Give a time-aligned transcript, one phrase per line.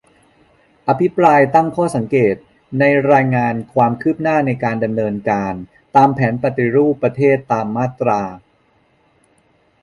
[0.87, 2.35] อภิปรายตั้งข้อสังเกต
[2.79, 5.53] ในรายงานความคืบหน้าในการดำเนินการ
[5.95, 8.21] ตามแผนปฏิรูปประเทศตามมาตรา